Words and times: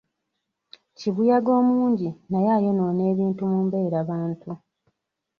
Kibuyaga 0.97 1.51
omungi 1.59 2.09
naye 2.29 2.49
ayonoona 2.57 3.01
ebintu 3.11 3.41
mu 3.51 3.59
mbeerabantu. 3.65 4.51